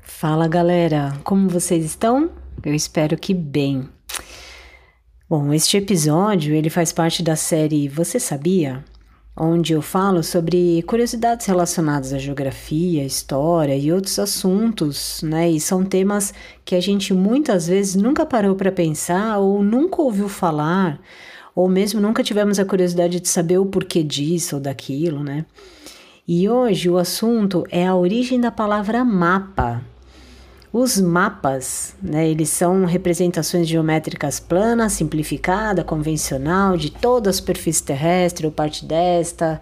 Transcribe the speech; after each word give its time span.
Fala 0.00 0.48
galera, 0.48 1.12
como 1.22 1.50
vocês 1.50 1.84
estão? 1.84 2.30
Eu 2.64 2.72
espero 2.72 3.14
que 3.18 3.34
bem. 3.34 3.86
Bom, 5.28 5.52
este 5.52 5.76
episódio 5.76 6.54
ele 6.54 6.70
faz 6.70 6.92
parte 6.92 7.22
da 7.22 7.36
série 7.36 7.88
Você 7.88 8.18
Sabia? 8.18 8.82
Onde 9.36 9.74
eu 9.74 9.82
falo 9.82 10.22
sobre 10.22 10.82
curiosidades 10.84 11.44
relacionadas 11.44 12.14
à 12.14 12.18
geografia, 12.18 13.04
história 13.04 13.76
e 13.76 13.92
outros 13.92 14.18
assuntos, 14.18 15.20
né? 15.22 15.50
E 15.50 15.60
são 15.60 15.84
temas 15.84 16.32
que 16.64 16.74
a 16.74 16.80
gente 16.80 17.12
muitas 17.12 17.66
vezes 17.66 17.96
nunca 17.96 18.24
parou 18.24 18.54
para 18.54 18.72
pensar 18.72 19.36
ou 19.38 19.62
nunca 19.62 20.00
ouviu 20.00 20.30
falar, 20.30 20.98
ou 21.54 21.68
mesmo 21.68 22.00
nunca 22.00 22.22
tivemos 22.22 22.58
a 22.58 22.64
curiosidade 22.64 23.20
de 23.20 23.28
saber 23.28 23.58
o 23.58 23.66
porquê 23.66 24.02
disso 24.02 24.54
ou 24.56 24.62
daquilo, 24.62 25.22
né? 25.22 25.44
E 26.26 26.48
hoje 26.48 26.88
o 26.88 26.96
assunto 26.96 27.66
é 27.70 27.86
a 27.86 27.94
origem 27.94 28.40
da 28.40 28.50
palavra 28.50 29.04
mapa, 29.04 29.82
os 30.76 31.00
mapas, 31.00 31.94
né, 32.02 32.28
eles 32.28 32.48
são 32.48 32.84
representações 32.84 33.68
geométricas 33.68 34.40
planas, 34.40 34.94
simplificada, 34.94 35.84
convencional, 35.84 36.76
de 36.76 36.90
toda 36.90 37.30
a 37.30 37.32
superfície 37.32 37.84
terrestre 37.84 38.44
ou 38.44 38.50
parte 38.50 38.84
desta, 38.84 39.60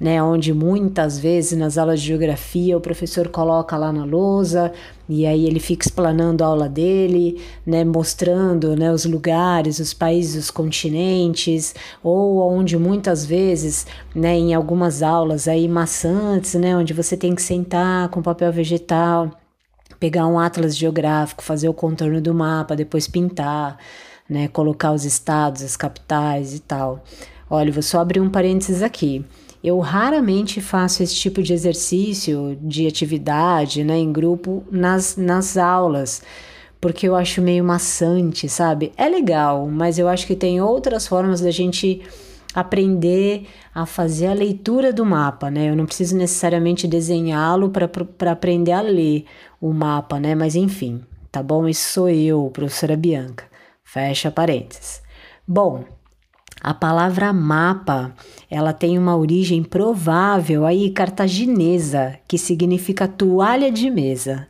né, 0.00 0.22
onde 0.22 0.54
muitas 0.54 1.18
vezes 1.18 1.58
nas 1.58 1.76
aulas 1.76 2.00
de 2.00 2.06
geografia 2.06 2.78
o 2.78 2.80
professor 2.80 3.28
coloca 3.28 3.76
lá 3.76 3.92
na 3.92 4.06
lousa 4.06 4.72
e 5.06 5.26
aí 5.26 5.44
ele 5.44 5.60
fica 5.60 5.86
explanando 5.86 6.42
a 6.42 6.46
aula 6.46 6.66
dele, 6.66 7.42
né, 7.66 7.84
mostrando 7.84 8.74
né, 8.74 8.90
os 8.90 9.04
lugares, 9.04 9.78
os 9.78 9.92
países, 9.92 10.44
os 10.44 10.50
continentes, 10.50 11.74
ou 12.02 12.38
onde 12.40 12.78
muitas 12.78 13.22
vezes, 13.22 13.86
né, 14.14 14.34
em 14.34 14.54
algumas 14.54 15.02
aulas 15.02 15.46
aí 15.46 15.68
maçantes, 15.68 16.54
né, 16.54 16.74
onde 16.74 16.94
você 16.94 17.18
tem 17.18 17.34
que 17.34 17.42
sentar 17.42 18.08
com 18.08 18.22
papel 18.22 18.50
vegetal 18.50 19.30
pegar 20.04 20.26
um 20.26 20.38
atlas 20.38 20.76
geográfico, 20.76 21.42
fazer 21.42 21.66
o 21.66 21.72
contorno 21.72 22.20
do 22.20 22.34
mapa, 22.34 22.76
depois 22.76 23.08
pintar, 23.08 23.78
né, 24.28 24.48
colocar 24.48 24.92
os 24.92 25.06
estados, 25.06 25.62
as 25.62 25.78
capitais 25.78 26.52
e 26.52 26.58
tal. 26.58 27.02
Olha, 27.48 27.72
vou 27.72 27.82
só 27.82 28.00
abrir 28.00 28.20
um 28.20 28.28
parênteses 28.28 28.82
aqui. 28.82 29.24
Eu 29.62 29.78
raramente 29.78 30.60
faço 30.60 31.02
esse 31.02 31.14
tipo 31.14 31.42
de 31.42 31.54
exercício, 31.54 32.54
de 32.60 32.86
atividade, 32.86 33.82
né, 33.82 33.96
em 33.96 34.12
grupo 34.12 34.62
nas, 34.70 35.16
nas 35.16 35.56
aulas, 35.56 36.22
porque 36.78 37.08
eu 37.08 37.16
acho 37.16 37.40
meio 37.40 37.64
maçante, 37.64 38.46
sabe? 38.46 38.92
É 38.98 39.08
legal, 39.08 39.66
mas 39.66 39.98
eu 39.98 40.06
acho 40.06 40.26
que 40.26 40.36
tem 40.36 40.60
outras 40.60 41.06
formas 41.06 41.40
da 41.40 41.50
gente 41.50 42.02
aprender 42.54 43.46
a 43.74 43.84
fazer 43.84 44.28
a 44.28 44.34
leitura 44.34 44.92
do 44.92 45.04
mapa, 45.04 45.50
né? 45.50 45.70
Eu 45.70 45.76
não 45.76 45.86
preciso 45.86 46.16
necessariamente 46.16 46.86
desenhá-lo 46.86 47.70
para 47.70 48.32
aprender 48.32 48.72
a 48.72 48.80
ler 48.80 49.24
o 49.60 49.72
mapa, 49.72 50.20
né? 50.20 50.34
Mas 50.34 50.54
enfim, 50.54 51.02
tá 51.32 51.42
bom? 51.42 51.68
Isso 51.68 51.92
sou 51.92 52.08
eu, 52.08 52.48
professora 52.52 52.96
Bianca. 52.96 53.44
Fecha 53.82 54.30
parênteses. 54.30 55.02
Bom, 55.46 55.84
a 56.60 56.72
palavra 56.72 57.32
mapa, 57.32 58.14
ela 58.50 58.72
tem 58.72 58.96
uma 58.96 59.16
origem 59.16 59.62
provável 59.62 60.64
aí 60.64 60.90
cartaginesa, 60.90 62.18
que 62.26 62.38
significa 62.38 63.06
toalha 63.06 63.70
de 63.70 63.90
mesa. 63.90 64.48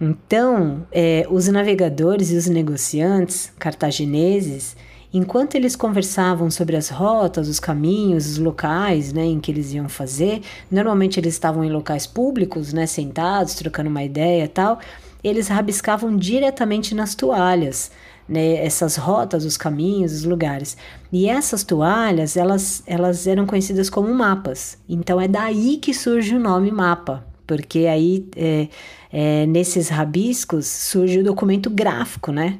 Então, 0.00 0.86
é, 0.92 1.26
os 1.28 1.48
navegadores 1.48 2.30
e 2.30 2.36
os 2.36 2.46
negociantes 2.46 3.52
cartagineses 3.58 4.76
Enquanto 5.12 5.54
eles 5.54 5.74
conversavam 5.74 6.50
sobre 6.50 6.76
as 6.76 6.90
rotas, 6.90 7.48
os 7.48 7.58
caminhos, 7.58 8.26
os 8.26 8.38
locais 8.38 9.10
né, 9.12 9.24
em 9.24 9.40
que 9.40 9.50
eles 9.50 9.72
iam 9.72 9.88
fazer, 9.88 10.42
normalmente 10.70 11.18
eles 11.18 11.32
estavam 11.32 11.64
em 11.64 11.70
locais 11.70 12.06
públicos, 12.06 12.74
né, 12.74 12.86
sentados, 12.86 13.54
trocando 13.54 13.88
uma 13.88 14.04
ideia 14.04 14.44
e 14.44 14.48
tal, 14.48 14.78
eles 15.24 15.48
rabiscavam 15.48 16.14
diretamente 16.16 16.94
nas 16.94 17.14
toalhas. 17.14 17.90
Né, 18.28 18.62
essas 18.62 18.96
rotas, 18.96 19.46
os 19.46 19.56
caminhos, 19.56 20.12
os 20.12 20.24
lugares. 20.24 20.76
E 21.10 21.30
essas 21.30 21.64
toalhas, 21.64 22.36
elas, 22.36 22.82
elas 22.86 23.26
eram 23.26 23.46
conhecidas 23.46 23.88
como 23.88 24.12
mapas. 24.12 24.76
Então 24.86 25.18
é 25.18 25.26
daí 25.26 25.78
que 25.78 25.94
surge 25.94 26.36
o 26.36 26.38
nome 26.38 26.70
mapa, 26.70 27.26
porque 27.46 27.86
aí 27.86 28.28
é, 28.36 28.68
é, 29.10 29.46
nesses 29.46 29.88
rabiscos 29.88 30.66
surge 30.66 31.20
o 31.20 31.24
documento 31.24 31.70
gráfico, 31.70 32.30
né? 32.30 32.58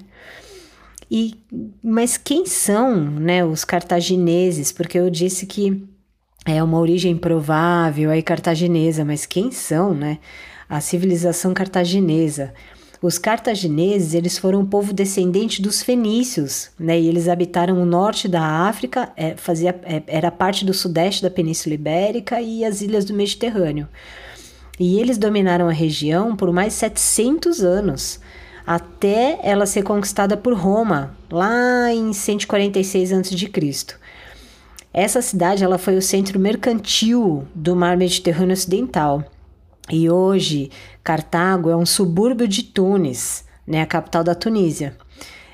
E 1.11 1.35
mas 1.83 2.17
quem 2.17 2.45
são, 2.45 3.01
né, 3.01 3.45
os 3.45 3.65
cartagineses? 3.65 4.71
Porque 4.73 4.99
eu 4.99 5.09
disse 5.09 5.47
que 5.47 5.83
é 6.45 6.63
uma 6.63 6.79
origem 6.79 7.17
provável 7.17 8.11
aí 8.11 8.23
cartaginesa, 8.23 9.05
mas 9.05 9.27
quem 9.27 9.51
são, 9.51 9.95
né? 9.95 10.19
A 10.69 10.81
civilização 10.81 11.55
cartaginesa. 11.55 12.53
Os 13.01 13.17
cartagineses, 13.17 14.13
eles 14.13 14.37
foram 14.37 14.61
um 14.61 14.67
povo 14.67 14.93
descendente 14.93 15.63
dos 15.63 15.83
fenícios, 15.83 16.71
né? 16.79 16.99
E 16.99 17.07
eles 17.07 17.29
habitaram 17.29 17.81
o 17.81 17.87
norte 17.87 18.27
da 18.27 18.43
África, 18.43 19.13
é, 19.17 19.37
fazia, 19.37 19.79
é, 19.85 20.03
era 20.07 20.31
parte 20.31 20.65
do 20.65 20.75
sudeste 20.75 21.23
da 21.23 21.31
Península 21.31 21.75
Ibérica 21.75 22.41
e 22.41 22.65
as 22.65 22.81
ilhas 22.83 23.05
do 23.05 23.15
Mediterrâneo. 23.15 23.89
E 24.81 24.99
eles 24.99 25.17
dominaram 25.17 25.69
a 25.69 25.73
região 25.73 26.37
por 26.37 26.53
mais 26.53 26.73
700 26.75 27.63
anos 27.63 28.21
até 28.69 29.41
ela 29.43 29.65
ser 29.65 29.83
conquistada 29.83 30.37
por 30.37 30.53
Roma, 30.53 31.17
lá 31.31 31.91
em 31.91 32.13
146 32.13 33.15
a.C. 33.15 33.97
Essa 34.93 35.23
cidade 35.23 35.65
ela 35.65 35.79
foi 35.79 35.97
o 35.97 36.03
centro 36.03 36.39
mercantil 36.39 37.49
do 37.55 37.75
mar 37.75 37.97
Mediterrâneo 37.97 38.53
Ocidental. 38.53 39.25
E 39.91 40.11
hoje, 40.11 40.71
Cartago 41.03 41.71
é 41.71 41.77
um 41.77 41.87
subúrbio 41.87 42.47
de 42.47 42.63
Tunis, 42.63 43.43
né, 43.67 43.81
a 43.81 43.87
capital 43.87 44.23
da 44.23 44.35
Tunísia. 44.35 44.95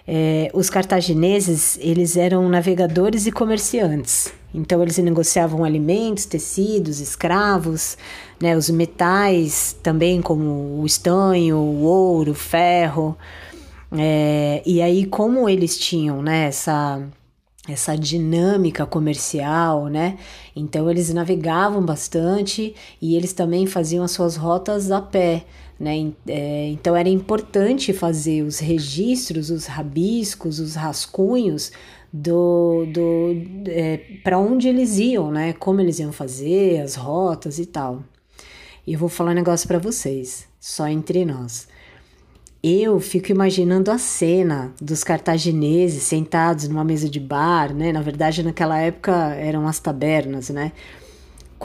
É, 0.07 0.51
os 0.53 0.69
cartagineses 0.69 1.79
eles 1.81 2.17
eram 2.17 2.49
navegadores 2.49 3.27
e 3.27 3.33
comerciantes. 3.33 4.33
Então 4.55 4.83
eles 4.83 4.99
negociavam 4.99 5.65
alimentos, 5.65 6.27
tecidos, 6.27 7.01
escravos, 7.01 7.97
né, 8.41 8.57
os 8.57 8.71
metais 8.71 9.75
também 9.83 10.23
como 10.23 10.81
o 10.81 10.87
estanho, 10.87 11.57
o 11.57 11.83
ouro, 11.83 12.33
o 12.33 12.35
ferro. 12.35 13.17
É, 13.91 14.63
e 14.67 14.83
aí 14.83 15.07
como 15.07 15.49
eles 15.49 15.79
tinham 15.79 16.23
né, 16.23 16.47
essa 16.47 17.03
essa 17.67 17.97
dinâmica 17.97 18.85
comercial, 18.85 19.87
né? 19.87 20.19
Então 20.55 20.91
eles 20.91 21.13
navegavam 21.15 21.83
bastante 21.83 22.75
e 23.01 23.17
eles 23.17 23.33
também 23.33 23.67
faziam 23.67 24.05
as 24.05 24.11
suas 24.11 24.37
rotas 24.37 24.91
a 24.91 25.01
pé. 25.01 25.47
Né? 25.79 26.13
É, 26.29 26.69
então 26.69 26.95
era 26.95 27.09
importante 27.09 27.93
fazer 27.93 28.43
os 28.43 28.59
registros, 28.59 29.51
os 29.51 29.67
rabiscos, 29.67 30.61
os 30.61 30.75
rascunhos 30.75 31.73
do, 32.13 32.87
do 32.87 33.35
é, 33.67 33.97
para 34.23 34.39
onde 34.39 34.69
eles 34.69 34.99
iam, 34.99 35.33
né? 35.33 35.53
Como 35.53 35.81
eles 35.81 35.99
iam 35.99 36.13
fazer, 36.13 36.81
as 36.81 36.95
rotas 36.95 37.59
e 37.59 37.67
tal. 37.67 38.05
E 38.87 38.93
eu 38.93 38.99
vou 38.99 39.09
falar 39.09 39.33
um 39.33 39.35
negócio 39.35 39.67
para 39.67 39.79
vocês, 39.79 40.47
só 40.61 40.87
entre 40.87 41.25
nós. 41.25 41.67
Eu 42.63 43.01
fico 43.01 43.33
imaginando 43.33 43.91
a 43.91 43.99
cena 43.99 44.73
dos 44.81 45.03
cartagineses 45.03 46.05
sentados 46.05 46.69
numa 46.69 46.85
mesa 46.85 47.11
de 47.11 47.19
bar, 47.19 47.75
né? 47.75 47.93
Na 47.93 48.01
verdade, 48.01 48.43
naquela 48.43 48.79
época 48.79 49.13
eram 49.35 49.67
as 49.67 49.81
tabernas, 49.81 50.51
né? 50.51 50.73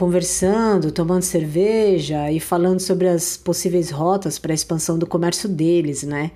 Conversando, 0.00 0.90
tomando 0.90 1.20
cerveja 1.20 2.32
e 2.32 2.40
falando 2.40 2.80
sobre 2.80 3.06
as 3.06 3.36
possíveis 3.36 3.90
rotas 3.90 4.38
para 4.38 4.50
a 4.50 4.54
expansão 4.54 4.98
do 4.98 5.06
comércio 5.06 5.46
deles, 5.46 6.04
né? 6.04 6.30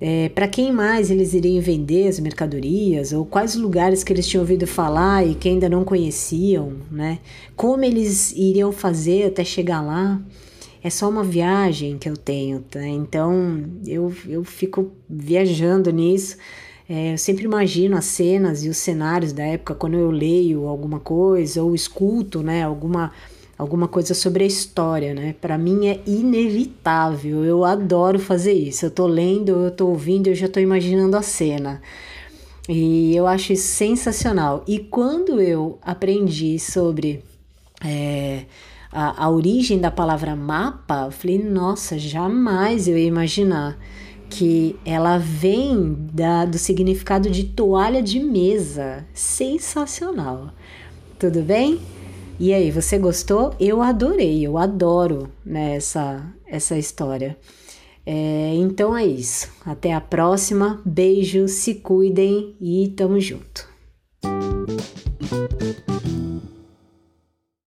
É, 0.00 0.28
para 0.30 0.48
quem 0.48 0.72
mais 0.72 1.08
eles 1.08 1.32
iriam 1.32 1.62
vender 1.62 2.08
as 2.08 2.18
mercadorias 2.18 3.12
ou 3.12 3.24
quais 3.24 3.54
lugares 3.54 4.02
que 4.02 4.12
eles 4.12 4.26
tinham 4.26 4.42
ouvido 4.42 4.66
falar 4.66 5.24
e 5.24 5.36
que 5.36 5.48
ainda 5.48 5.68
não 5.68 5.84
conheciam, 5.84 6.72
né? 6.90 7.20
Como 7.54 7.84
eles 7.84 8.32
iriam 8.32 8.72
fazer 8.72 9.28
até 9.28 9.44
chegar 9.44 9.82
lá? 9.82 10.20
É 10.82 10.90
só 10.90 11.08
uma 11.08 11.22
viagem 11.22 11.96
que 11.96 12.08
eu 12.08 12.16
tenho, 12.16 12.58
tá? 12.58 12.84
Então 12.84 13.66
eu, 13.86 14.12
eu 14.26 14.42
fico 14.42 14.90
viajando 15.08 15.92
nisso 15.92 16.36
é, 16.92 17.12
eu 17.12 17.18
sempre 17.18 17.44
imagino 17.44 17.96
as 17.96 18.06
cenas 18.06 18.64
e 18.64 18.68
os 18.68 18.76
cenários 18.76 19.32
da 19.32 19.44
época 19.44 19.76
quando 19.76 19.94
eu 19.94 20.10
leio 20.10 20.66
alguma 20.66 20.98
coisa 20.98 21.62
ou 21.62 21.72
escuto, 21.72 22.42
né, 22.42 22.64
alguma 22.64 23.12
alguma 23.56 23.86
coisa 23.86 24.12
sobre 24.12 24.42
a 24.42 24.46
história, 24.46 25.14
né? 25.14 25.34
Para 25.38 25.56
mim 25.58 25.86
é 25.86 26.00
inevitável. 26.06 27.44
Eu 27.44 27.62
adoro 27.62 28.18
fazer 28.18 28.54
isso. 28.54 28.86
Eu 28.86 28.90
tô 28.90 29.06
lendo, 29.06 29.50
eu 29.50 29.70
tô 29.70 29.86
ouvindo, 29.88 30.28
eu 30.28 30.34
já 30.34 30.48
tô 30.48 30.58
imaginando 30.58 31.14
a 31.14 31.22
cena. 31.22 31.80
E 32.68 33.14
eu 33.14 33.26
acho 33.26 33.52
isso 33.52 33.68
sensacional. 33.68 34.64
E 34.66 34.78
quando 34.78 35.40
eu 35.42 35.78
aprendi 35.82 36.58
sobre 36.58 37.22
é, 37.84 38.46
a, 38.90 39.26
a 39.26 39.30
origem 39.30 39.78
da 39.78 39.90
palavra 39.90 40.34
mapa, 40.34 41.04
eu 41.06 41.12
falei, 41.12 41.38
nossa, 41.38 41.98
jamais 41.98 42.88
eu 42.88 42.96
ia 42.96 43.06
imaginar 43.06 43.78
que 44.30 44.76
ela 44.84 45.18
vem 45.18 45.96
da, 46.12 46.44
do 46.44 46.56
significado 46.56 47.28
de 47.28 47.44
toalha 47.44 48.02
de 48.02 48.20
mesa. 48.20 49.04
Sensacional. 49.12 50.52
Tudo 51.18 51.42
bem? 51.42 51.80
E 52.38 52.54
aí, 52.54 52.70
você 52.70 52.96
gostou? 52.96 53.54
Eu 53.60 53.82
adorei, 53.82 54.46
eu 54.46 54.56
adoro 54.56 55.28
né, 55.44 55.76
essa, 55.76 56.24
essa 56.46 56.78
história. 56.78 57.36
É, 58.06 58.52
então 58.54 58.96
é 58.96 59.04
isso. 59.04 59.48
Até 59.66 59.92
a 59.92 60.00
próxima. 60.00 60.80
Beijo, 60.84 61.46
se 61.48 61.74
cuidem 61.74 62.54
e 62.60 62.88
tamo 62.96 63.20
junto. 63.20 63.69